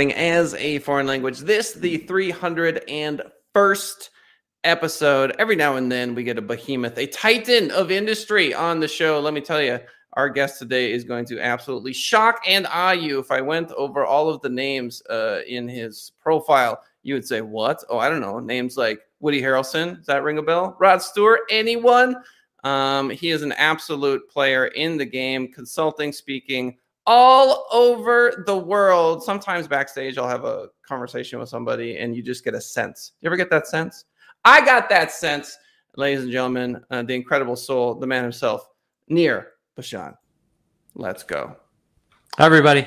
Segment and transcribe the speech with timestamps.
[0.00, 1.38] as a foreign language.
[1.38, 4.10] This, the 301st
[4.64, 5.34] episode.
[5.38, 9.20] Every now and then we get a behemoth, a titan of industry on the show.
[9.20, 9.80] Let me tell you,
[10.12, 13.18] our guest today is going to absolutely shock and awe you.
[13.18, 17.40] If I went over all of the names uh, in his profile, you would say,
[17.40, 17.82] What?
[17.88, 18.38] Oh, I don't know.
[18.38, 19.96] Names like Woody Harrelson.
[19.96, 20.76] Does that ring a bell?
[20.78, 21.40] Rod Stewart?
[21.50, 22.16] Anyone?
[22.64, 26.76] Um, he is an absolute player in the game, consulting, speaking,
[27.06, 29.22] all over the world.
[29.22, 33.12] Sometimes backstage, I'll have a conversation with somebody and you just get a sense.
[33.20, 34.04] You ever get that sense?
[34.44, 35.56] I got that sense,
[35.96, 36.84] ladies and gentlemen.
[36.90, 38.68] Uh, the incredible soul, the man himself,
[39.08, 40.14] Nir Bashan.
[40.94, 41.56] Let's go.
[42.38, 42.86] Hi, everybody.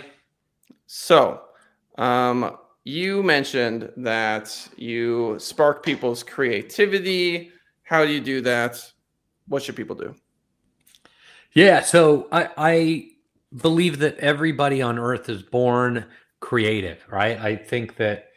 [0.88, 1.42] So,
[1.98, 7.52] um, you mentioned that you spark people's creativity.
[7.84, 8.84] How do you do that?
[9.48, 10.16] What should people do?
[11.54, 13.10] Yeah, so I, I
[13.56, 16.06] believe that everybody on earth is born
[16.40, 17.40] creative, right?
[17.40, 18.30] I think that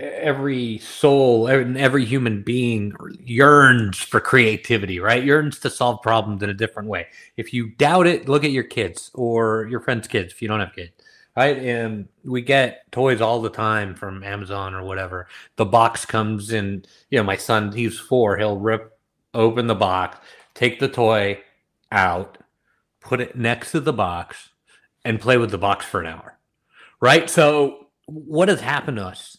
[0.00, 5.24] every soul and every human being yearns for creativity, right?
[5.24, 7.06] Yearns to solve problems in a different way.
[7.36, 10.60] If you doubt it, look at your kids or your friends' kids if you don't
[10.60, 10.92] have kids,
[11.36, 11.58] right?
[11.58, 15.26] And we get toys all the time from Amazon or whatever.
[15.56, 18.96] The box comes in, you know, my son, he's four, he'll rip
[19.34, 20.18] open the box,
[20.54, 21.40] take the toy
[21.90, 22.37] out,
[23.08, 24.50] put it next to the box,
[25.04, 26.38] and play with the box for an hour.
[27.00, 27.30] Right?
[27.30, 29.38] So, what has happened to us?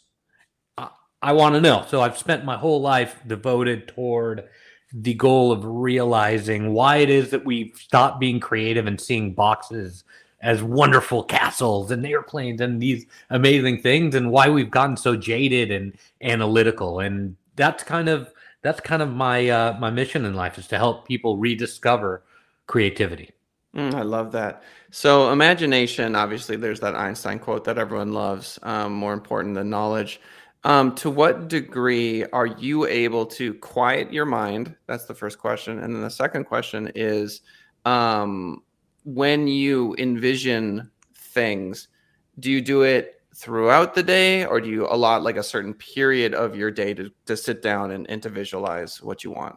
[1.21, 1.85] I want to know.
[1.87, 4.49] So, I've spent my whole life devoted toward
[4.91, 10.03] the goal of realizing why it is that we've stopped being creative and seeing boxes
[10.41, 15.69] as wonderful castles and airplanes and these amazing things and why we've gotten so jaded
[15.69, 20.57] and analytical and that's kind of that's kind of my uh, my mission in life
[20.57, 22.23] is to help people rediscover
[22.67, 23.31] creativity
[23.75, 24.63] Mm, I love that.
[24.91, 30.19] So, imagination, obviously, there's that Einstein quote that everyone loves um, more important than knowledge.
[30.63, 34.75] Um, to what degree are you able to quiet your mind?
[34.87, 35.79] That's the first question.
[35.79, 37.41] And then the second question is
[37.85, 38.63] um,
[39.05, 41.87] when you envision things,
[42.39, 46.33] do you do it throughout the day or do you allot like a certain period
[46.33, 49.55] of your day to, to sit down and, and to visualize what you want?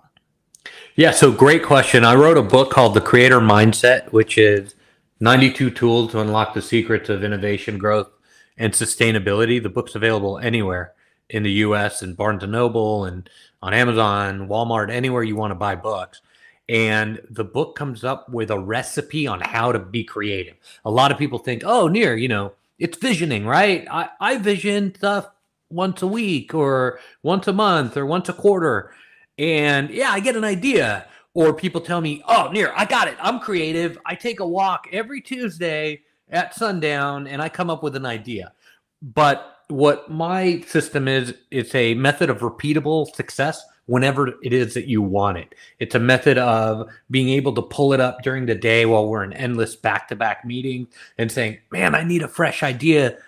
[0.95, 2.05] Yeah, so great question.
[2.05, 4.75] I wrote a book called The Creator Mindset, which is
[5.21, 8.11] 92 tools to unlock the secrets of innovation, growth,
[8.59, 9.63] and sustainability.
[9.63, 10.93] The book's available anywhere
[11.31, 13.29] in the US and Barnes and Noble and
[13.63, 16.21] on Amazon, Walmart, anywhere you want to buy books.
[16.69, 20.57] And the book comes up with a recipe on how to be creative.
[20.85, 23.87] A lot of people think, oh, Nir, you know, it's visioning, right?
[23.91, 25.29] I, I vision stuff
[25.71, 28.93] once a week or once a month or once a quarter
[29.39, 31.07] and yeah, I get an idea.
[31.35, 33.17] Or people tell me, oh, Nir, I got it.
[33.19, 33.99] I'm creative.
[34.05, 38.53] I take a walk every Tuesday at sundown and I come up with an idea.
[39.01, 44.89] But what my system is, it's a method of repeatable success whenever it is that
[44.89, 45.55] you want it.
[45.79, 49.25] It's a method of being able to pull it up during the day while we're
[49.25, 50.89] in endless back to back meetings
[51.19, 53.19] and saying, man, I need a fresh idea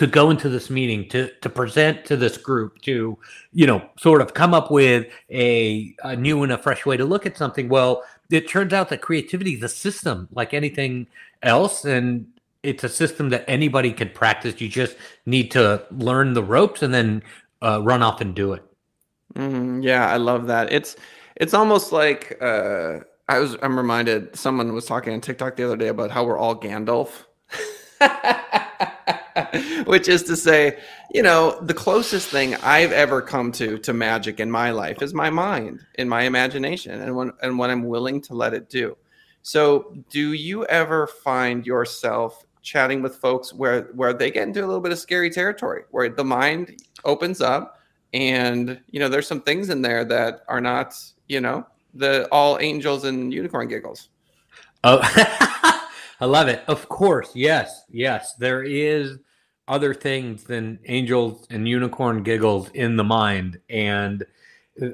[0.00, 3.18] to go into this meeting to to present to this group to
[3.52, 7.04] you know sort of come up with a, a new and a fresh way to
[7.04, 7.68] look at something.
[7.68, 11.06] Well it turns out that creativity is a system like anything
[11.42, 12.26] else and
[12.62, 14.58] it's a system that anybody can practice.
[14.58, 14.96] You just
[15.26, 17.22] need to learn the ropes and then
[17.60, 18.62] uh, run off and do it.
[19.34, 20.72] Mm, yeah i love that.
[20.72, 20.96] It's
[21.36, 25.76] it's almost like uh, i was i'm reminded someone was talking on tiktok the other
[25.76, 27.26] day about how we're all gandalf
[29.84, 30.78] which is to say,
[31.12, 35.14] you know, the closest thing I've ever come to to magic in my life is
[35.14, 38.96] my mind, in my imagination, and when and when I'm willing to let it do.
[39.42, 44.66] So, do you ever find yourself chatting with folks where where they get into a
[44.66, 47.78] little bit of scary territory, where the mind opens up,
[48.12, 50.94] and you know, there's some things in there that are not,
[51.28, 54.08] you know, the all angels and unicorn giggles.
[54.84, 55.76] Oh.
[56.20, 56.62] I love it.
[56.68, 58.34] Of course, yes, yes.
[58.34, 59.18] There is
[59.66, 64.24] other things than angels and unicorn giggles in the mind, and
[64.82, 64.88] uh,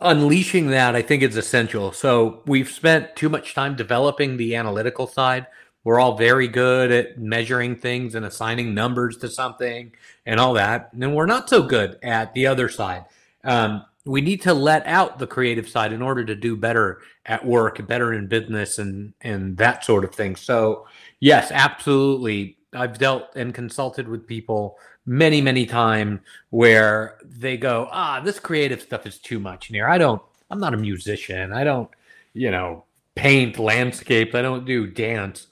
[0.00, 1.90] unleashing that I think is essential.
[1.92, 5.46] So we've spent too much time developing the analytical side.
[5.82, 9.92] We're all very good at measuring things and assigning numbers to something
[10.24, 13.06] and all that, and we're not so good at the other side.
[13.42, 17.44] Um, we need to let out the creative side in order to do better at
[17.44, 20.36] work, better in business, and and that sort of thing.
[20.36, 20.86] So
[21.20, 22.58] yes, absolutely.
[22.74, 26.20] I've dealt and consulted with people many, many times
[26.50, 29.88] where they go, ah, this creative stuff is too much here.
[29.88, 30.20] I don't.
[30.50, 31.52] I'm not a musician.
[31.52, 31.88] I don't,
[32.34, 32.84] you know,
[33.14, 34.34] paint landscapes.
[34.34, 35.46] I don't do dance.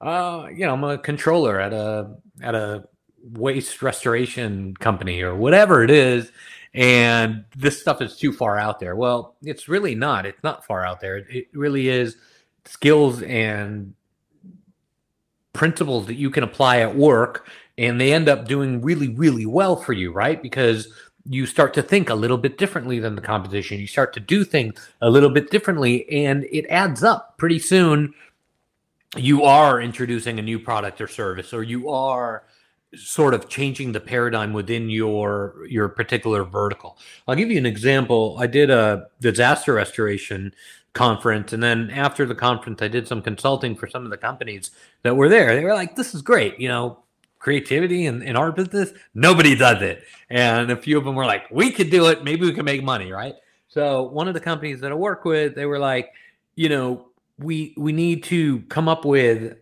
[0.00, 2.86] Uh, you know, I'm a controller at a at a
[3.32, 6.30] waste restoration company or whatever it is
[6.76, 8.94] and this stuff is too far out there.
[8.94, 10.26] Well it's really not.
[10.26, 11.16] It's not far out there.
[11.16, 12.16] It really is
[12.64, 13.94] skills and
[15.52, 19.74] principles that you can apply at work and they end up doing really really well
[19.76, 20.42] for you right?
[20.42, 20.88] Because
[21.28, 23.80] you start to think a little bit differently than the competition.
[23.80, 27.36] You start to do things a little bit differently and it adds up.
[27.36, 28.14] Pretty soon
[29.16, 32.44] you are introducing a new product or service or you are
[32.96, 36.98] sort of changing the paradigm within your your particular vertical.
[37.26, 38.36] I'll give you an example.
[38.38, 40.54] I did a disaster restoration
[40.92, 44.70] conference and then after the conference I did some consulting for some of the companies
[45.02, 45.54] that were there.
[45.54, 47.02] They were like this is great, you know,
[47.38, 50.02] creativity in, in our business, nobody does it.
[50.30, 52.82] And a few of them were like, we could do it, maybe we can make
[52.82, 53.34] money, right?
[53.68, 56.12] So one of the companies that I work with, they were like,
[56.54, 57.08] you know,
[57.38, 59.58] we we need to come up with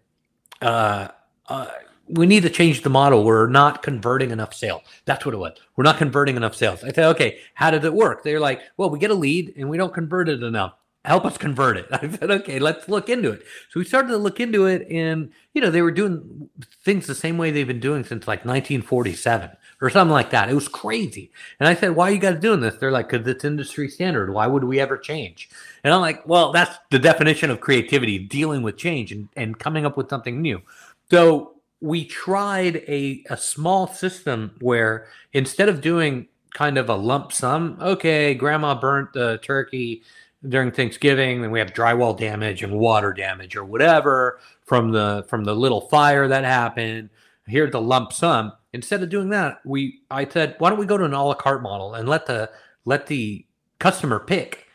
[0.63, 1.09] uh,
[1.49, 1.67] uh,
[2.09, 3.25] we need to change the model.
[3.25, 4.83] We're not converting enough sales.
[5.05, 5.57] That's what it was.
[5.77, 6.85] We're not converting enough sales.
[6.85, 8.23] I said, okay, how did it work?
[8.23, 10.75] They're like, well, we get a lead and we don't convert it enough.
[11.05, 11.87] Help us convert it.
[11.93, 13.43] I said, okay, let's look into it.
[13.71, 16.49] So we started to look into it, and you know, they were doing
[16.83, 19.51] things the same way they've been doing since like 1947
[19.83, 20.49] or something like that.
[20.49, 21.31] It was crazy.
[21.61, 22.77] And I said, why are you guys doing this?
[22.77, 24.33] They're like, because it's industry standard.
[24.33, 25.51] Why would we ever change?
[25.83, 29.85] And I'm like, well, that's the definition of creativity, dealing with change and, and coming
[29.85, 30.63] up with something new.
[31.11, 37.33] So we tried a, a small system where instead of doing kind of a lump
[37.33, 40.03] sum, okay, grandma burnt the turkey
[40.49, 45.45] during Thanksgiving, and we have drywall damage and water damage or whatever from the from
[45.45, 47.11] the little fire that happened.
[47.47, 48.53] Here's the lump sum.
[48.73, 51.35] Instead of doing that, we I said, why don't we go to an a la
[51.35, 52.51] carte model and let the
[52.85, 53.45] let the
[53.79, 54.69] customer pick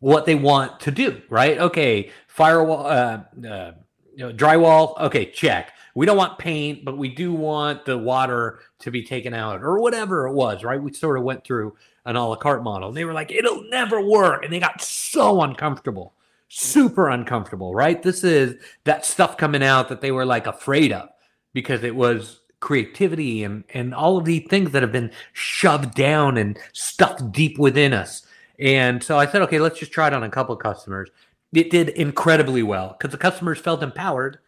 [0.00, 1.58] what they want to do, right?
[1.58, 3.72] Okay, firewall, uh, uh,
[4.14, 4.98] you know, drywall.
[5.00, 9.34] Okay, check we don't want paint, but we do want the water to be taken
[9.34, 10.82] out or whatever it was, right?
[10.82, 12.88] We sort of went through an a la carte model.
[12.88, 14.44] And they were like, it'll never work.
[14.44, 16.14] And they got so uncomfortable,
[16.48, 18.02] super uncomfortable, right?
[18.02, 21.08] This is that stuff coming out that they were like afraid of
[21.52, 26.36] because it was creativity and, and all of these things that have been shoved down
[26.36, 28.26] and stuffed deep within us.
[28.58, 31.08] And so I said, okay, let's just try it on a couple customers.
[31.52, 34.38] It did incredibly well because the customers felt empowered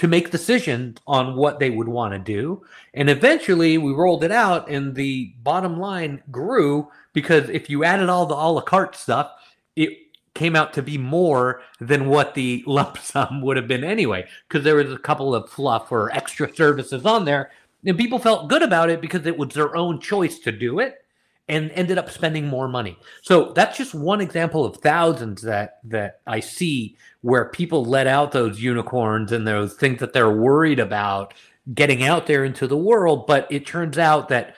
[0.00, 2.64] to make decisions on what they would want to do.
[2.94, 8.08] And eventually we rolled it out and the bottom line grew because if you added
[8.08, 9.30] all the a la carte stuff,
[9.76, 9.90] it
[10.32, 14.64] came out to be more than what the lump sum would have been anyway, because
[14.64, 17.50] there was a couple of fluff or extra services on there.
[17.84, 21.04] And people felt good about it because it was their own choice to do it
[21.50, 22.96] and ended up spending more money.
[23.22, 28.30] So that's just one example of thousands that that I see where people let out
[28.30, 31.34] those unicorns and those things that they're worried about
[31.74, 34.54] getting out there into the world, but it turns out that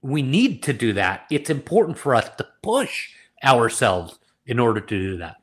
[0.00, 1.26] we need to do that.
[1.28, 3.10] It's important for us to push
[3.44, 5.36] ourselves in order to do that.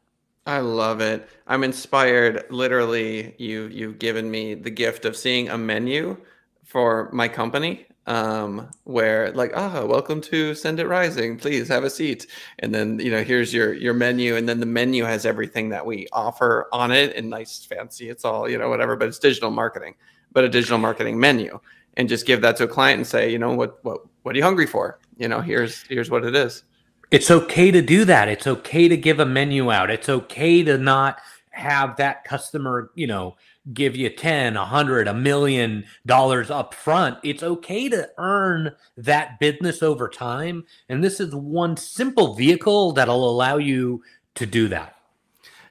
[0.48, 1.28] I love it.
[1.48, 2.46] I'm inspired.
[2.50, 6.16] Literally, you you've given me the gift of seeing a menu
[6.64, 11.38] for my company um, where like, ah, welcome to Send It Rising.
[11.38, 12.28] Please have a seat.
[12.60, 14.36] And then, you know, here's your your menu.
[14.36, 18.26] And then the menu has everything that we offer on it and nice, fancy, it's
[18.26, 19.96] all, you know, whatever, but it's digital marketing,
[20.32, 21.60] but a digital marketing menu.
[21.98, 24.38] And just give that to a client and say, you know, what what what are
[24.38, 25.00] you hungry for?
[25.18, 26.64] You know, here's here's what it is.
[27.12, 28.28] It's okay to do that.
[28.28, 29.90] It's okay to give a menu out.
[29.90, 31.20] It's okay to not
[31.52, 33.38] have that customer, you know,
[33.74, 39.40] give you 10 a 100 a million dollars up front it's okay to earn that
[39.40, 40.64] business over time.
[40.90, 44.04] And this is one simple vehicle that'll allow you
[44.36, 44.96] to do that.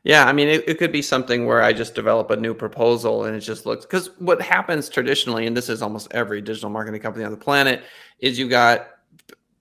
[0.02, 3.24] Yeah i mean it, it could be something where i just develop a new proposal
[3.24, 7.00] and it just looks because what happens traditionally and this is almost every digital marketing
[7.00, 7.82] company on the planet
[8.20, 8.88] is you got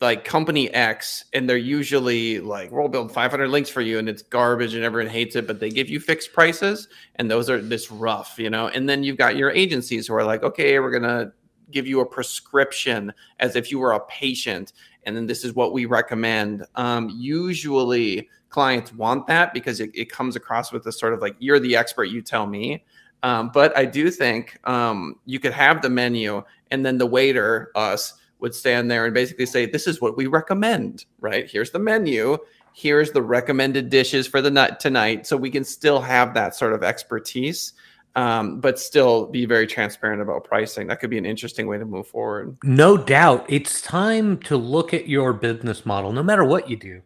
[0.04, 4.22] like company X and they're usually like we'll build 500 links for you and it's
[4.22, 7.90] garbage and everyone hates it, but they give you fixed prices and those are this
[7.90, 8.68] rough, you know.
[8.68, 11.32] And then you've got your agencies who are like, okay, we're gonna
[11.72, 14.74] give you a prescription as if you were a patient,
[15.06, 16.66] and then this is what we recommend.
[16.76, 21.36] Um, usually, clients want that because it, it comes across with a sort of like
[21.40, 22.84] you're the expert, you tell me.
[23.24, 27.72] Um, but I do think um, you could have the menu and then the waiter,
[27.74, 31.50] us would stand there and basically say, This is what we recommend, right?
[31.50, 32.38] Here's the menu.
[32.74, 35.26] Here's the recommended dishes for the night tonight.
[35.26, 37.74] So we can still have that sort of expertise,
[38.16, 40.88] um, but still be very transparent about pricing.
[40.88, 42.58] That could be an interesting way to move forward.
[42.64, 43.46] No doubt.
[43.48, 47.02] It's time to look at your business model, no matter what you do,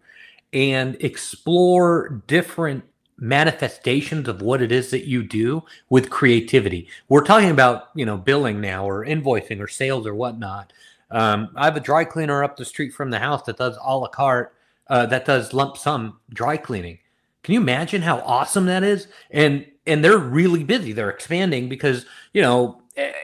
[0.53, 2.83] and explore different
[3.19, 6.87] manifestations of what it is that you do with creativity.
[7.09, 10.71] We're talking about, you know, billing now or invoicing or sales or whatnot.
[11.09, 13.97] Um, I have a dry cleaner up the street from the house that does a
[13.97, 14.53] la carte,
[14.87, 16.99] uh, that does lump sum dry cleaning.
[17.43, 19.07] Can you imagine how awesome that is?
[19.31, 20.91] And and they're really busy.
[20.91, 22.81] They're expanding because you know,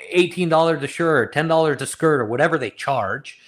[0.09, 3.39] eighteen dollars a shirt, ten dollars a skirt, or whatever they charge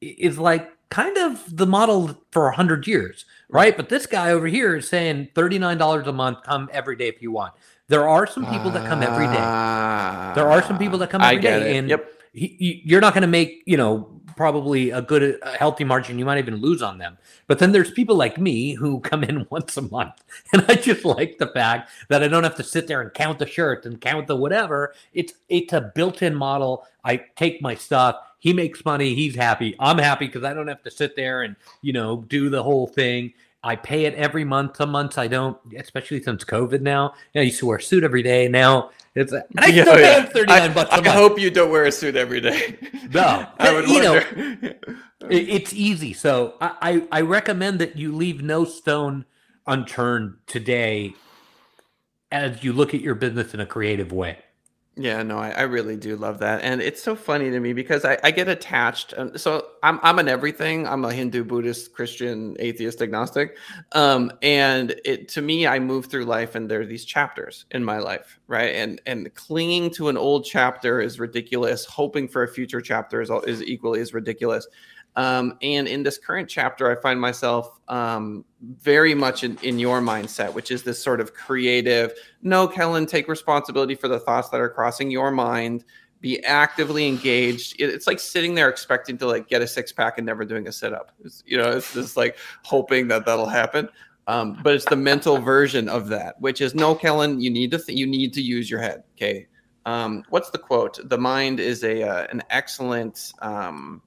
[0.00, 3.76] is like kind of the model for a hundred years, right?
[3.76, 7.08] But this guy over here is saying thirty nine dollars a month, come every day
[7.08, 7.52] if you want.
[7.88, 10.32] There are some people that come every day.
[10.34, 11.76] There are some people that come every day, it.
[11.76, 12.10] and Yep.
[12.32, 16.18] He, you're not going to make you know probably a good a healthy margin.
[16.18, 17.18] You might even lose on them.
[17.46, 20.22] But then there's people like me who come in once a month.
[20.52, 23.38] And i just like the fact that i don't have to sit there and count
[23.38, 24.94] the shirts and count the whatever.
[25.12, 26.86] It's it's a built-in model.
[27.04, 28.16] I take my stuff.
[28.38, 29.14] He makes money.
[29.14, 29.76] He's happy.
[29.78, 32.86] I'm happy because i don't have to sit there and you know do the whole
[32.86, 33.32] thing.
[33.64, 34.76] I pay it every month.
[34.76, 37.14] Some months I don't, especially since COVID now.
[37.32, 38.48] You know, I used to wear a suit every day.
[38.48, 40.20] Now it's and I Yeah, still oh, pay yeah.
[40.24, 41.08] him 39 bucks a I month.
[41.08, 42.78] hope you don't wear a suit every day.
[43.12, 44.76] No, I would you know, wonder.
[45.28, 46.12] It- It's easy.
[46.14, 49.26] So I, I, I recommend that you leave no stone
[49.66, 51.14] unturned today
[52.32, 54.38] as you look at your business in a creative way.
[54.94, 58.04] Yeah, no, I, I really do love that, and it's so funny to me because
[58.04, 59.14] I, I get attached.
[59.16, 60.86] Um, so I'm I'm an everything.
[60.86, 63.56] I'm a Hindu, Buddhist, Christian, atheist, agnostic,
[63.92, 67.82] um, and it to me, I move through life, and there are these chapters in
[67.82, 68.74] my life, right?
[68.74, 71.86] And and clinging to an old chapter is ridiculous.
[71.86, 74.66] Hoping for a future chapter is is equally as ridiculous.
[75.14, 78.44] Um, and in this current chapter, I find myself um,
[78.80, 82.12] very much in, in your mindset, which is this sort of creative.
[82.42, 85.84] No, Kellen, take responsibility for the thoughts that are crossing your mind.
[86.20, 87.78] Be actively engaged.
[87.78, 90.66] It- it's like sitting there expecting to like get a six pack and never doing
[90.66, 91.12] a sit up.
[91.44, 93.88] You know, it's just like hoping that that'll happen.
[94.28, 97.78] Um, but it's the mental version of that, which is no, Kellen, you need to
[97.78, 99.02] th- you need to use your head.
[99.16, 99.48] Okay.
[99.84, 101.00] Um, what's the quote?
[101.08, 104.00] The mind is a uh, an excellent um,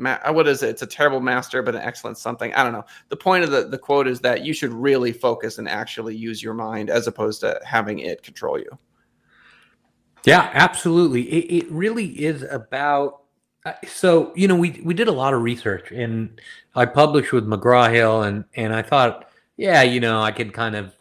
[0.00, 0.70] ma- uh, what is it?
[0.70, 2.52] It's a terrible master, but an excellent something.
[2.54, 2.84] I don't know.
[3.08, 6.42] The point of the, the quote is that you should really focus and actually use
[6.42, 8.70] your mind as opposed to having it control you.
[10.24, 11.22] Yeah, absolutely.
[11.22, 13.22] It, it really is about.
[13.64, 16.40] uh, So you know, we we did a lot of research, and
[16.74, 20.76] I published with McGraw Hill, and and I thought, yeah, you know, I could kind
[20.76, 20.94] of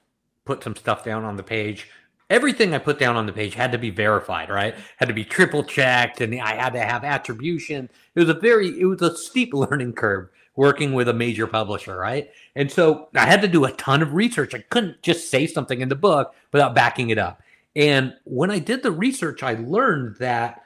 [0.45, 1.87] put some stuff down on the page.
[2.29, 4.75] Everything I put down on the page had to be verified, right?
[4.97, 7.89] Had to be triple checked, and I had to have attribution.
[8.15, 11.97] It was a very, it was a steep learning curve working with a major publisher,
[11.97, 12.29] right?
[12.55, 14.53] And so I had to do a ton of research.
[14.53, 17.41] I couldn't just say something in the book without backing it up.
[17.75, 20.61] And when I did the research, I learned that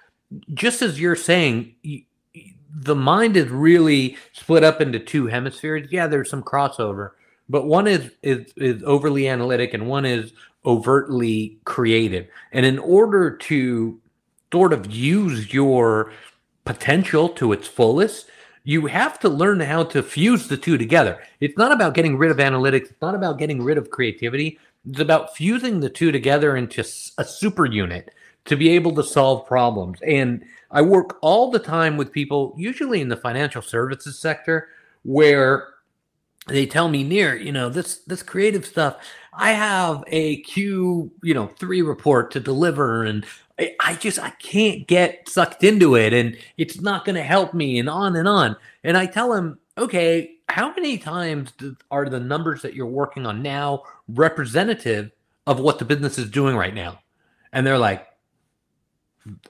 [0.53, 1.75] just as you're saying,
[2.74, 5.89] the mind is really split up into two hemispheres.
[5.91, 7.12] Yeah, there's some crossover,
[7.48, 10.34] but one is is is overly analytic and one is
[10.65, 12.27] overtly creative.
[12.51, 14.00] And in order to
[14.51, 16.12] sort of use your
[16.65, 18.29] potential to its fullest,
[18.63, 21.22] you have to learn how to fuse the two together.
[21.39, 24.58] It's not about getting rid of analytics, it's not about getting rid of creativity.
[24.89, 26.82] It's about fusing the two together into
[27.17, 28.12] a super unit
[28.46, 30.00] to be able to solve problems.
[30.05, 34.70] And I work all the time with people, usually in the financial services sector,
[35.03, 35.70] where
[36.48, 38.98] they tell me Nir, you know, this this creative stuff,
[39.37, 43.25] I have a Q, you know, three report to deliver and
[43.59, 47.53] I, I just I can't get sucked into it and it's not going to help
[47.53, 48.55] me and on and on.
[48.83, 53.25] And I tell them, okay, how many times do, are the numbers that you're working
[53.25, 55.11] on now representative
[55.47, 56.99] of what the business is doing right now?
[57.51, 58.07] And they're like,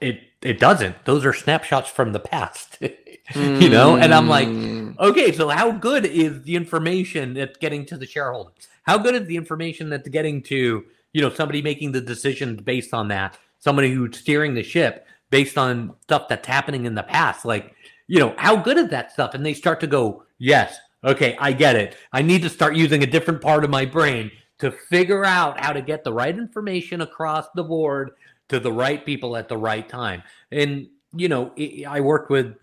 [0.00, 1.04] it it doesn't.
[1.04, 2.78] Those are snapshots from the past.
[3.34, 4.98] you know, and I'm like, Mm.
[4.98, 8.68] okay, so how good is the information that's getting to the shareholders?
[8.84, 12.94] How good is the information that's getting to, you know, somebody making the decisions based
[12.94, 13.38] on that?
[13.58, 17.44] Somebody who's steering the ship based on stuff that's happening in the past.
[17.44, 17.74] Like,
[18.06, 19.34] you know, how good is that stuff?
[19.34, 21.96] And they start to go, yes, okay, I get it.
[22.12, 25.72] I need to start using a different part of my brain to figure out how
[25.72, 28.12] to get the right information across the board
[28.48, 30.22] to the right people at the right time.
[30.52, 31.52] And, you know,
[31.88, 32.54] I worked with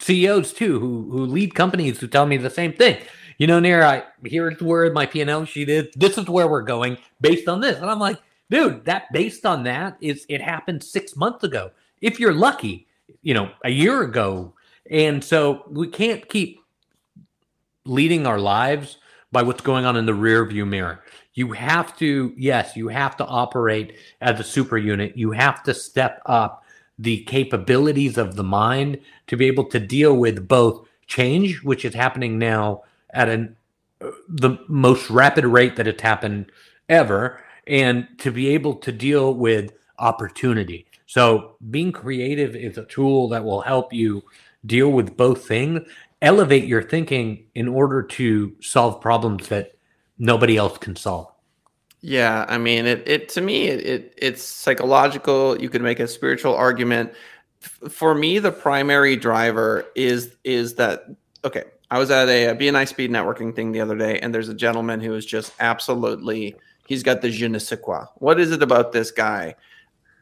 [0.00, 2.98] CEOs too who who lead companies who tell me the same thing.
[3.40, 5.88] You know, Nir I here's where my P and L sheet is.
[5.96, 8.20] This is where we're going based on this, and I'm like,
[8.50, 11.70] dude, that based on that is it happened six months ago.
[12.02, 12.86] If you're lucky,
[13.22, 14.52] you know, a year ago,
[14.90, 16.60] and so we can't keep
[17.86, 18.98] leading our lives
[19.32, 21.02] by what's going on in the rear view mirror.
[21.32, 25.16] You have to, yes, you have to operate as a super unit.
[25.16, 26.62] You have to step up
[26.98, 31.94] the capabilities of the mind to be able to deal with both change, which is
[31.94, 33.56] happening now at an
[34.28, 36.50] the most rapid rate that it's happened
[36.88, 40.86] ever and to be able to deal with opportunity.
[41.06, 44.22] So being creative is a tool that will help you
[44.64, 45.80] deal with both things,
[46.22, 49.72] elevate your thinking in order to solve problems that
[50.18, 51.28] nobody else can solve.
[52.02, 55.60] Yeah, I mean, it, it to me, it, it it's psychological.
[55.60, 57.12] You could make a spiritual argument.
[57.62, 61.04] F- for me, the primary driver is is that
[61.44, 61.64] okay.
[61.90, 64.54] I was at a, a BNI speed networking thing the other day, and there's a
[64.54, 66.56] gentleman who is just absolutely
[66.86, 68.04] he's got the je ne sais quoi.
[68.16, 69.54] What is it about this guy?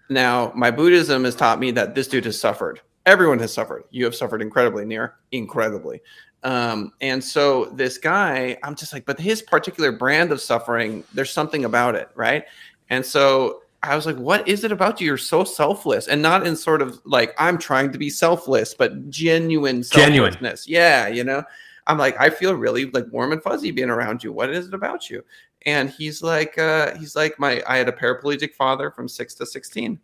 [0.09, 2.81] Now, my Buddhism has taught me that this dude has suffered.
[3.05, 3.85] Everyone has suffered.
[3.91, 6.01] You have suffered incredibly, Nir incredibly.
[6.43, 11.31] Um, and so this guy, I'm just like, but his particular brand of suffering, there's
[11.31, 12.45] something about it, right?
[12.91, 15.07] And so I was like, what is it about you?
[15.07, 19.09] You're so selfless, and not in sort of like I'm trying to be selfless, but
[19.11, 20.65] genuine selflessness.
[20.65, 20.67] Genuine.
[20.67, 21.43] Yeah, you know.
[21.87, 24.33] I'm like, I feel really like warm and fuzzy being around you.
[24.33, 25.25] What is it about you?
[25.65, 29.47] And he's like, uh, he's like, my I had a paraplegic father from six to
[29.47, 29.99] sixteen,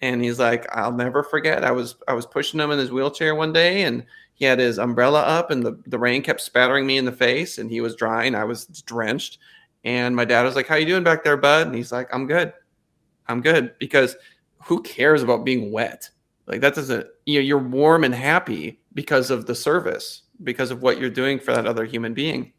[0.00, 1.64] and he's like, I'll never forget.
[1.64, 4.04] I was I was pushing him in his wheelchair one day, and
[4.42, 7.58] he had his umbrella up and the, the rain kept spattering me in the face
[7.58, 9.38] and he was drying i was drenched
[9.84, 12.26] and my dad was like how you doing back there bud and he's like i'm
[12.26, 12.52] good
[13.28, 14.16] i'm good because
[14.64, 16.08] who cares about being wet?
[16.46, 20.82] Like that doesn't you know you're warm and happy because of the service because of
[20.82, 22.52] what you're doing for that other human being.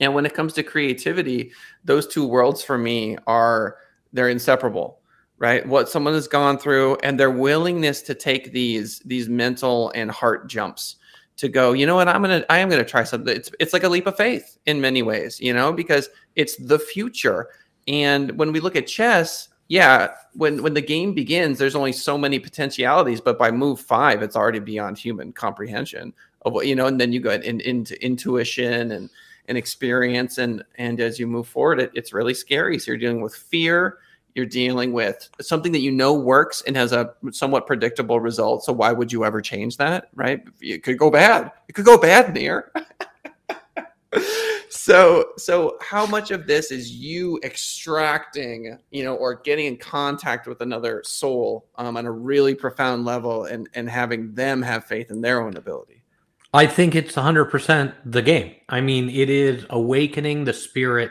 [0.00, 1.52] And when it comes to creativity
[1.84, 3.76] those two worlds for me are
[4.12, 4.98] they're inseparable
[5.38, 5.66] right?
[5.66, 10.48] What someone has gone through and their willingness to take these these mental and heart
[10.48, 10.96] jumps
[11.36, 12.08] to go you know what?
[12.08, 13.34] I'm gonna i am gonna try something.
[13.34, 16.78] It's, it's like a leap of faith in many ways you know because it's the
[16.78, 17.48] future.
[17.86, 22.18] And when we look at chess yeah when when the game begins there's only so
[22.18, 26.12] many potentialities but by move five it's already beyond human comprehension
[26.42, 29.08] of what you know and then you go in, into intuition and
[29.46, 33.22] and experience and and as you move forward it, it's really scary so you're dealing
[33.22, 33.98] with fear
[34.34, 38.64] you're dealing with something that you know works and has a somewhat predictable result.
[38.64, 40.08] So why would you ever change that?
[40.14, 40.44] Right?
[40.60, 41.50] It could go bad.
[41.68, 42.70] It could go bad, Nir.
[44.80, 50.46] so so how much of this is you extracting you know or getting in contact
[50.46, 55.10] with another soul um, on a really profound level and and having them have faith
[55.10, 56.02] in their own ability
[56.54, 61.10] i think it's 100% the game i mean it is awakening the spirit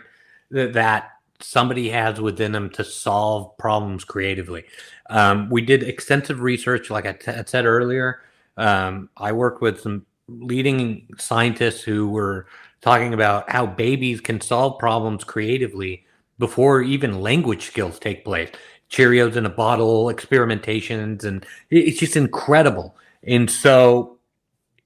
[0.50, 4.66] that, that somebody has within them to solve problems creatively.
[5.10, 8.22] Um, we did extensive research, like I, t- I said earlier.
[8.58, 12.48] Um, I worked with some leading scientists who were
[12.82, 16.06] talking about how babies can solve problems creatively
[16.38, 18.50] before even language skills take place.
[18.90, 22.96] Cheerios in a bottle, experimentations, and it's just incredible.
[23.24, 24.18] And so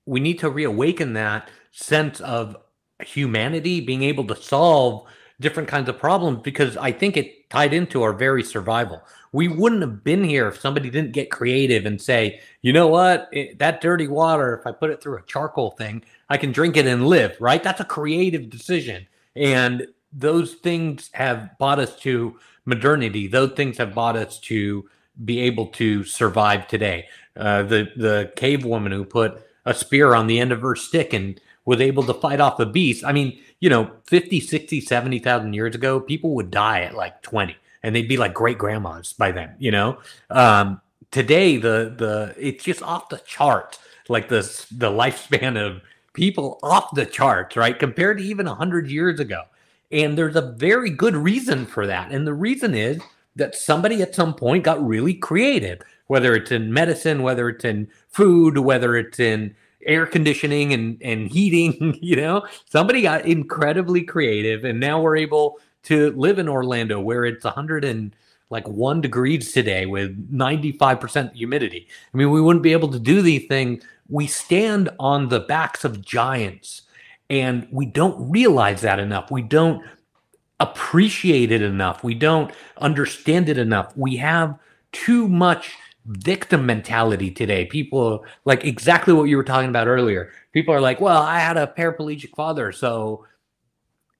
[0.05, 2.57] we need to reawaken that sense of
[3.01, 5.07] humanity, being able to solve
[5.39, 9.01] different kinds of problems because I think it tied into our very survival.
[9.33, 13.29] We wouldn't have been here if somebody didn't get creative and say, you know what,
[13.33, 16.77] it, that dirty water, if I put it through a charcoal thing, I can drink
[16.77, 17.61] it and live, right?
[17.61, 19.07] That's a creative decision.
[19.35, 23.27] And those things have brought us to modernity.
[23.27, 24.87] Those things have brought us to
[25.25, 27.07] be able to survive today.
[27.35, 31.13] Uh, the the cave woman who put a spear on the end of her stick
[31.13, 33.03] and was able to fight off a beast.
[33.05, 37.55] I mean, you know, 50, 60, 70,000 years ago, people would die at like 20
[37.83, 39.99] and they'd be like great grandmas by then, you know?
[40.29, 43.77] Um, today, the, the, it's just off the chart,
[44.09, 44.41] like the,
[44.71, 45.81] the lifespan of
[46.13, 47.77] people off the charts, right?
[47.77, 49.43] Compared to even 100 years ago.
[49.91, 52.11] And there's a very good reason for that.
[52.11, 53.01] And the reason is
[53.35, 57.87] that somebody at some point got really creative, whether it's in medicine, whether it's in
[58.09, 64.63] food, whether it's in air conditioning and and heating you know somebody got incredibly creative
[64.63, 68.15] and now we're able to live in orlando where it's 100 and
[68.49, 71.87] like one degrees today with 95% humidity.
[72.13, 75.83] I mean we wouldn't be able to do these things we stand on the backs
[75.83, 76.83] of giants
[77.29, 79.31] and we don't realize that enough.
[79.31, 79.83] We don't
[80.59, 82.03] appreciate it enough.
[82.03, 83.95] We don't understand it enough.
[83.97, 84.57] We have
[84.91, 85.73] too much
[86.05, 87.65] victim mentality today.
[87.65, 90.31] People like exactly what you were talking about earlier.
[90.51, 93.25] People are like, well, I had a paraplegic father, so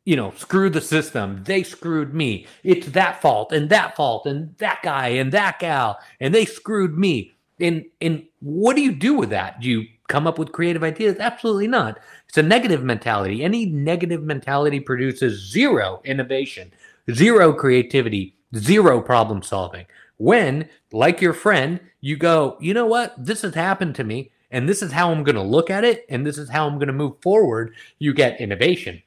[0.06, 1.44] you know, screw the system.
[1.44, 2.48] They screwed me.
[2.64, 6.98] It's that fault and that fault and that guy and that gal and they screwed
[6.98, 7.32] me.
[7.60, 9.62] And and what do you do with that?
[9.62, 11.18] Do you come up with creative ideas?
[11.20, 12.00] Absolutely not.
[12.28, 13.44] It's a negative mentality.
[13.44, 16.74] Any negative mentality produces zero innovation,
[17.12, 19.86] zero creativity, zero problem solving.
[20.18, 23.14] When, like your friend, you go, you know what?
[23.18, 26.06] This has happened to me, and this is how I'm going to look at it,
[26.10, 29.02] and this is how I'm going to move forward, you get innovation,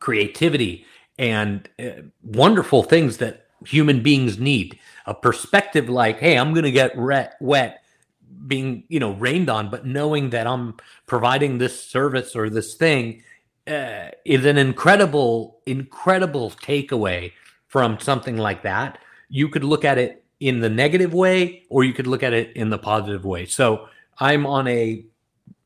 [0.00, 0.84] creativity,
[1.18, 4.78] and uh, wonderful things that human beings need.
[5.06, 7.38] A perspective like, hey, I'm going to get wet,
[8.46, 13.22] being you know rained on but knowing that i'm providing this service or this thing
[13.66, 17.32] uh, is an incredible incredible takeaway
[17.66, 21.92] from something like that you could look at it in the negative way or you
[21.92, 25.04] could look at it in the positive way so i'm on a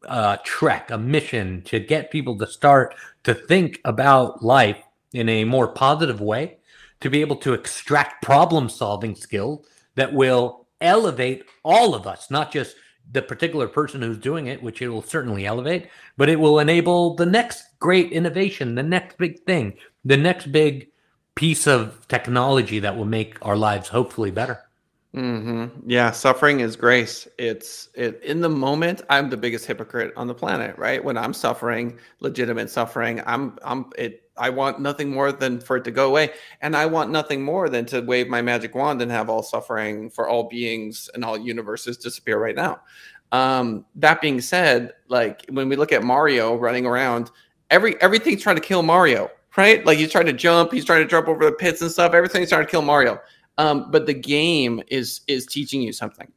[0.09, 4.83] uh, trek a mission to get people to start to think about life
[5.13, 6.59] in a more positive way
[7.01, 9.65] to be able to extract problem solving skill
[9.97, 12.77] that will elevate all of us, not just
[13.11, 17.15] the particular person who's doing it, which it will certainly elevate, but it will enable
[17.15, 20.89] the next great innovation, the next big thing, the next big
[21.35, 24.61] piece of technology that will make our lives hopefully better.
[25.15, 25.91] Mm-hmm.
[25.91, 27.29] Yeah, suffering is grace.
[27.37, 29.03] It's it in the moment.
[29.11, 31.05] I'm the biggest hypocrite on the planet, right?
[31.05, 34.23] When I'm suffering, legitimate suffering, I'm I'm it.
[34.39, 36.31] I want nothing more than for it to go away,
[36.63, 40.09] and I want nothing more than to wave my magic wand and have all suffering
[40.09, 42.81] for all beings and all universes disappear right now.
[43.33, 47.31] Um, that being said, like when we look at Mario running around,
[47.71, 49.85] every everything's trying to kill Mario, right?
[49.85, 52.15] Like he's trying to jump, he's trying to jump over the pits and stuff.
[52.15, 53.21] Everything's trying to kill Mario
[53.63, 56.31] um, but the game is is teaching you something.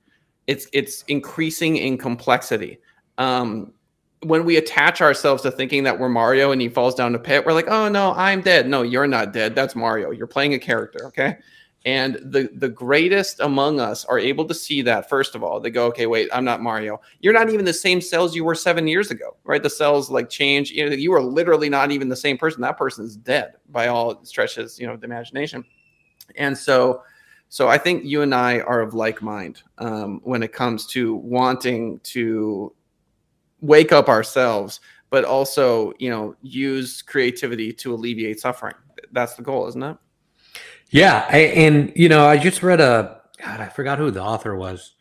[0.46, 2.78] It's it's increasing in complexity.
[3.18, 3.74] Um,
[4.22, 7.44] when we attach ourselves to thinking that we're Mario and he falls down the pit,
[7.46, 8.68] we're like, oh no, I'm dead.
[8.68, 9.56] No, you're not dead.
[9.56, 10.12] That's Mario.
[10.12, 11.38] You're playing a character, okay?
[11.84, 15.10] And the the greatest among us are able to see that.
[15.10, 17.02] First of all, they go, okay, wait, I'm not Mario.
[17.22, 19.64] You're not even the same cells you were seven years ago, right?
[19.64, 20.70] The cells like change.
[20.70, 22.62] You know, you are literally not even the same person.
[22.62, 25.66] That person is dead by all stretches, you know, the imagination.
[26.36, 27.02] And so,
[27.56, 31.16] so I think you and I are of like mind um, when it comes to
[31.16, 32.74] wanting to
[33.62, 38.76] wake up ourselves, but also, you know, use creativity to alleviate suffering.
[39.14, 39.96] That's the goal, isn't it?
[40.90, 44.58] Yeah, I, and you know, I just read a God, I forgot who the author
[44.58, 44.92] was.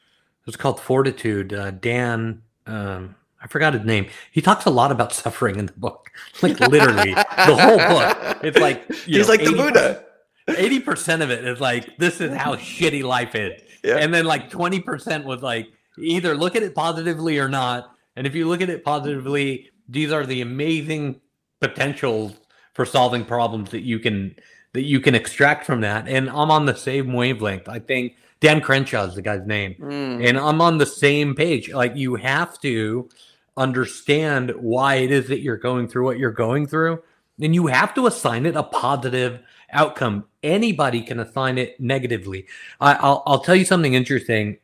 [0.42, 1.52] It was called Fortitude.
[1.52, 4.06] Uh, Dan, um, I forgot his name.
[4.30, 8.38] He talks a lot about suffering in the book, like literally the whole book.
[8.44, 10.03] It's like he's know, like the Buddha.
[10.48, 13.96] Eighty percent of it is like this is how shitty life is, yeah.
[13.96, 17.90] and then like twenty percent was like either look at it positively or not.
[18.16, 21.20] And if you look at it positively, these are the amazing
[21.60, 22.34] potentials
[22.74, 24.36] for solving problems that you can
[24.74, 26.08] that you can extract from that.
[26.08, 27.68] And I'm on the same wavelength.
[27.68, 30.28] I think Dan Crenshaw is the guy's name, mm.
[30.28, 31.72] and I'm on the same page.
[31.72, 33.08] Like you have to
[33.56, 37.02] understand why it is that you're going through what you're going through,
[37.40, 39.40] and you have to assign it a positive
[39.74, 40.24] outcome.
[40.42, 42.46] Anybody can assign it negatively.
[42.80, 44.58] I, will I'll tell you something interesting.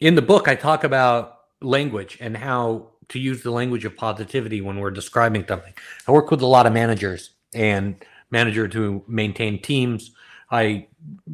[0.00, 4.60] In the book, I talk about language and how to use the language of positivity
[4.60, 5.72] when we're describing something.
[6.06, 7.96] I work with a lot of managers and
[8.30, 10.10] manager to maintain teams.
[10.50, 10.88] I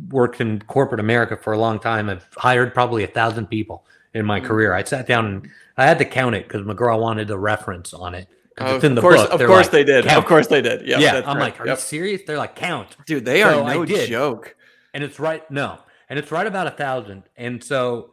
[0.08, 2.08] worked in corporate America for a long time.
[2.08, 4.44] I've hired probably a thousand people in my mm.
[4.44, 4.74] career.
[4.74, 8.14] I sat down and I had to count it because McGraw wanted a reference on
[8.14, 8.28] it.
[8.58, 9.40] It's in the of course, book.
[9.40, 10.04] Of course like, they did.
[10.04, 10.18] Count.
[10.18, 10.86] Of course they did.
[10.86, 11.22] Yep, yeah.
[11.24, 11.78] I'm like, are yep.
[11.78, 12.22] you serious?
[12.26, 12.96] They're like, count.
[13.06, 14.56] Dude, they so are no joke.
[14.94, 15.48] And it's right.
[15.50, 15.78] No.
[16.08, 17.24] And it's right about a thousand.
[17.36, 18.12] And so,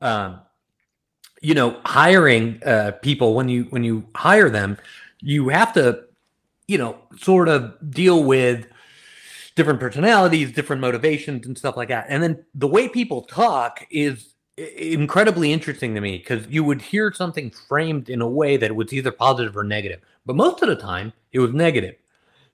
[0.00, 0.40] um,
[1.42, 4.78] you know, hiring uh, people when you when you hire them,
[5.20, 6.04] you have to,
[6.66, 8.66] you know, sort of deal with
[9.54, 12.06] different personalities, different motivations, and stuff like that.
[12.08, 17.12] And then the way people talk is incredibly interesting to me because you would hear
[17.12, 20.76] something framed in a way that was either positive or negative, but most of the
[20.76, 21.96] time it was negative.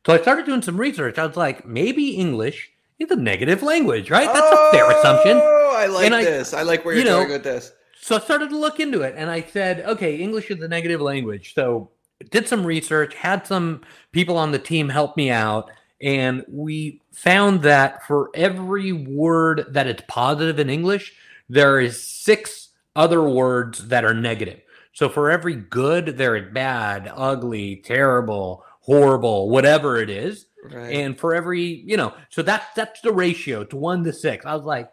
[0.06, 1.18] So I started doing some research.
[1.18, 4.32] I was like, maybe English is a negative language, right?
[4.32, 5.36] That's oh, a fair oh, assumption.
[5.42, 6.54] Oh, I like this.
[6.54, 7.72] I, I, like where you're you know, going with this.
[8.00, 11.02] So I started to look into it and I said, okay, English is a negative
[11.02, 11.54] language.
[11.54, 11.90] So
[12.30, 13.82] did some research, had some
[14.12, 19.86] people on the team help me out, and we found that for every word that
[19.86, 21.14] is positive in English,
[21.50, 24.60] there is six other words that are negative.
[24.92, 30.46] So for every good, there is bad, ugly, terrible, horrible, whatever it is.
[30.64, 30.94] Right.
[30.94, 34.46] And for every, you know, so that's that's the ratio to one to six.
[34.46, 34.90] I was like,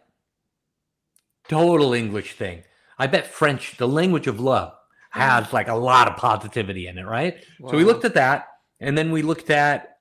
[1.48, 2.62] total English thing.
[2.98, 4.72] I bet French, the language of love,
[5.10, 7.44] has like a lot of positivity in it, right?
[7.60, 7.70] Wow.
[7.70, 8.48] So we looked at that,
[8.80, 9.98] and then we looked at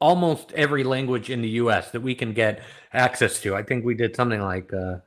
[0.00, 1.90] almost every language in the U.S.
[1.90, 3.54] that we can get access to.
[3.54, 4.98] I think we did something like uh,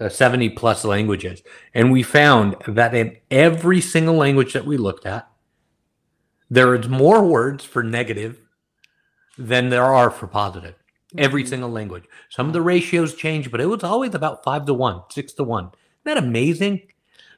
[0.00, 1.42] uh, 70 plus languages.
[1.72, 5.28] And we found that in every single language that we looked at,
[6.50, 8.40] there is more words for negative
[9.38, 10.74] than there are for positive.
[11.16, 11.50] Every mm-hmm.
[11.50, 12.04] single language.
[12.28, 15.44] Some of the ratios change, but it was always about five to one, six to
[15.44, 15.64] one.
[15.64, 16.82] Isn't that amazing?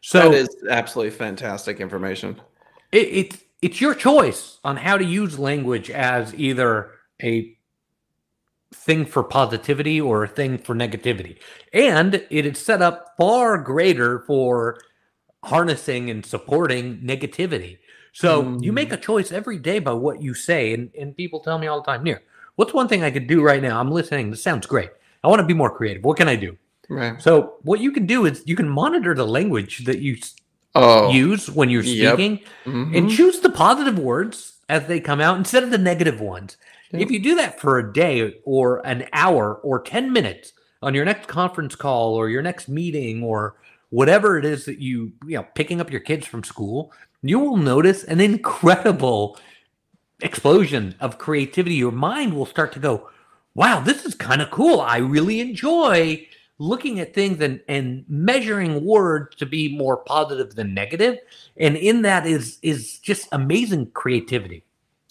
[0.01, 2.41] So that is absolutely fantastic information.
[2.93, 6.93] It, it's it's your choice on how to use language as either
[7.23, 7.56] a
[8.77, 11.39] thing for positivity or a thing for negativity.
[11.73, 14.79] And it is set up far greater for
[15.45, 17.79] harnessing and supporting negativity.
[18.13, 18.63] So mm.
[18.63, 20.73] you make a choice every day by what you say.
[20.73, 22.23] And, and people tell me all the time, Nir,
[22.57, 23.81] what's one thing I could do right now?
[23.81, 24.31] I'm listening.
[24.31, 24.91] This sounds great.
[25.23, 26.05] I want to be more creative.
[26.05, 26.57] What can I do?
[26.89, 27.21] Right.
[27.21, 30.17] So what you can do is you can monitor the language that you
[30.75, 31.11] oh.
[31.11, 32.49] use when you're speaking yep.
[32.65, 32.95] mm-hmm.
[32.95, 36.57] and choose the positive words as they come out instead of the negative ones.
[37.01, 41.05] If you do that for a day or an hour or 10 minutes on your
[41.05, 43.57] next conference call or your next meeting or
[43.91, 47.57] whatever it is that you, you know, picking up your kids from school, you will
[47.57, 49.39] notice an incredible
[50.21, 51.77] explosion of creativity.
[51.77, 53.09] Your mind will start to go,
[53.55, 54.81] wow, this is kind of cool.
[54.81, 56.27] I really enjoy
[56.59, 61.19] looking at things and, and measuring words to be more positive than negative.
[61.57, 64.65] And in that is is just amazing creativity.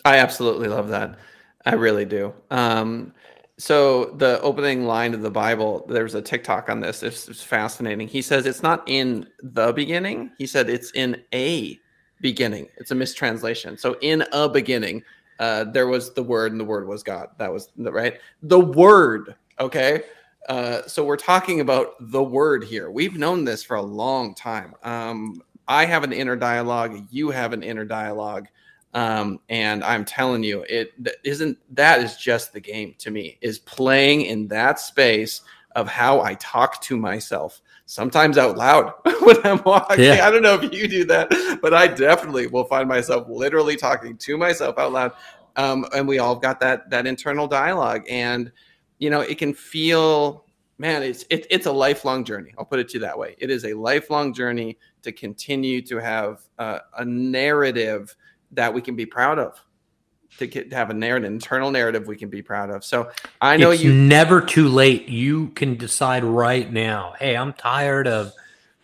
[0.06, 1.18] I absolutely love that.
[1.66, 2.34] I really do.
[2.52, 3.14] Um,
[3.58, 7.04] so the opening line of the Bible, there's a TikTok on this.
[7.04, 8.08] It's, it's, fascinating.
[8.08, 10.32] He says it's not in the beginning.
[10.38, 11.80] He said it's in a
[12.22, 12.68] beginning.
[12.78, 13.78] It's a mistranslation.
[13.78, 15.04] So in a beginning,
[15.40, 17.30] uh, there was the word, and the word was God.
[17.38, 18.20] That was the right.
[18.44, 19.36] The word.
[19.60, 20.04] Okay.
[20.50, 22.92] Uh, so we're talking about the word here.
[22.92, 24.76] We've known this for a long time.
[24.84, 27.08] Um, I have an inner dialogue.
[27.10, 28.48] You have an inner dialogue.
[28.96, 30.94] Um, and I'm telling you, it
[31.26, 35.42] isn't that is just the game to me, is playing in that space
[35.76, 40.06] of how I talk to myself, sometimes out loud when I'm walking.
[40.06, 40.26] Yeah.
[40.26, 44.16] I don't know if you do that, but I definitely will find myself literally talking
[44.16, 45.12] to myself out loud.
[45.58, 48.06] Um, and we all got that that internal dialogue.
[48.10, 48.50] And
[49.00, 50.46] you know, it can feel,
[50.78, 52.54] man, it's it, it's a lifelong journey.
[52.58, 53.36] I'll put it to you that way.
[53.40, 58.16] It is a lifelong journey to continue to have uh, a narrative
[58.52, 59.62] that we can be proud of
[60.38, 62.84] to, get, to have a narrative, internal narrative we can be proud of.
[62.84, 65.08] So I know it's you never too late.
[65.08, 67.14] You can decide right now.
[67.20, 68.34] Hey, I'm tired of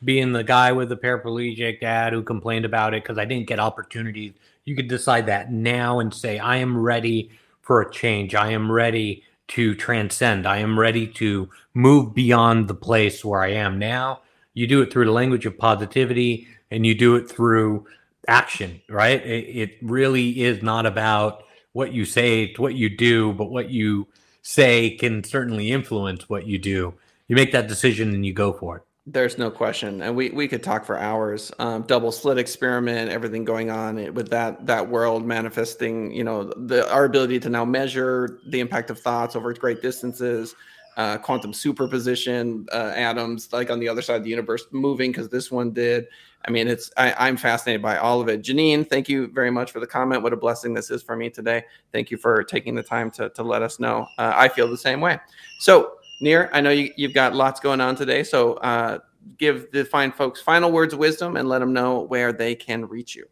[0.04, 3.60] being the guy with the paraplegic dad who complained about it because I didn't get
[3.60, 4.34] opportunities.
[4.66, 8.34] You could decide that now and say, I am ready for a change.
[8.34, 10.48] I am ready to transcend.
[10.48, 14.22] I am ready to move beyond the place where I am now.
[14.54, 17.86] You do it through the language of positivity and you do it through
[18.28, 19.24] action, right?
[19.26, 23.70] It, it really is not about what you say, it's what you do, but what
[23.70, 24.08] you
[24.42, 26.94] say can certainly influence what you do.
[27.28, 28.84] You make that decision and you go for it.
[29.08, 31.52] There's no question, and we we could talk for hours.
[31.58, 36.12] Um, double slit experiment, everything going on with that that world manifesting.
[36.12, 40.56] You know, the our ability to now measure the impact of thoughts over great distances,
[40.98, 45.30] uh, quantum superposition, uh, atoms like on the other side of the universe moving because
[45.30, 46.06] this one did.
[46.46, 48.42] I mean, it's I, am fascinated by all of it.
[48.42, 50.24] Janine, thank you very much for the comment.
[50.24, 51.64] What a blessing this is for me today.
[51.92, 54.08] Thank you for taking the time to, to let us know.
[54.18, 55.20] Uh, I feel the same way.
[55.60, 58.24] So, Nir, I know you, have got lots going on today.
[58.24, 59.00] So, uh,
[59.38, 62.88] give the fine folks final words of wisdom and let them know where they can
[62.88, 63.28] reach you.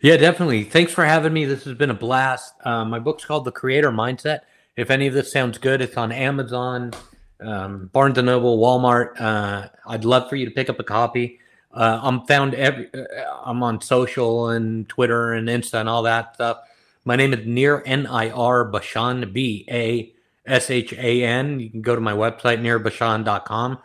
[0.00, 0.64] Yeah, definitely.
[0.64, 1.44] Thanks for having me.
[1.44, 2.54] This has been a blast.
[2.64, 4.40] Uh, my book's called The Creator Mindset.
[4.76, 6.92] If any of this sounds good, it's on Amazon,
[7.40, 9.20] um, Barnes and Noble, Walmart.
[9.20, 11.38] Uh, I'd love for you to pick up a copy.
[11.74, 12.88] Uh, I'm found every.
[12.94, 13.04] Uh,
[13.44, 16.58] I'm on social and Twitter and Insta and all that stuff.
[17.04, 20.14] My name is Nir N I R Bashan B A
[20.46, 21.58] S H A N.
[21.58, 23.78] You can go to my website nirbashan.com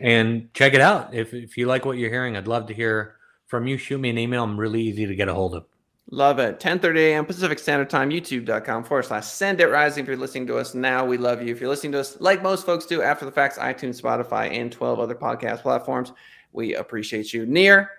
[0.00, 1.14] and check it out.
[1.14, 3.76] If if you like what you're hearing, I'd love to hear from you.
[3.76, 4.42] Shoot me an email.
[4.42, 5.66] I'm really easy to get a hold of.
[6.10, 6.60] Love it.
[6.60, 7.26] 10:30 a.m.
[7.26, 10.04] Pacific Standard Time, youtube.com forward slash send it rising.
[10.04, 11.52] If you're listening to us now, we love you.
[11.52, 14.70] If you're listening to us like most folks do after the facts, iTunes, Spotify, and
[14.70, 16.12] 12 other podcast platforms.
[16.56, 17.44] We appreciate you.
[17.44, 17.90] Nir,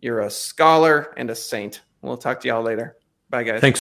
[0.00, 1.82] you're a scholar and a saint.
[2.02, 2.96] We'll talk to y'all later.
[3.30, 3.60] Bye, guys.
[3.60, 3.70] Thanks.